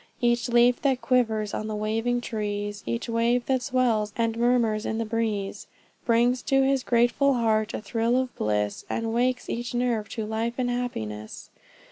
Each 0.19 0.49
leaf 0.49 0.81
that 0.81 0.99
quivers 0.99 1.53
on 1.53 1.67
the 1.67 1.75
waving 1.75 2.21
trees, 2.21 2.81
Each 2.87 3.07
wave 3.07 3.45
that 3.45 3.61
swells 3.61 4.13
and 4.17 4.35
murmurs 4.35 4.83
in 4.83 4.97
the 4.97 5.05
breeze, 5.05 5.67
Brings 6.05 6.41
to 6.41 6.63
his 6.63 6.81
grateful 6.81 7.35
heart 7.35 7.75
a 7.75 7.81
thrill 7.81 8.17
of 8.17 8.35
bliss, 8.35 8.83
And 8.89 9.13
wakes 9.13 9.47
each 9.47 9.75
nerve 9.75 10.09
to 10.13 10.25
life 10.25 10.55
and 10.57 10.71
happiness. 10.71 11.51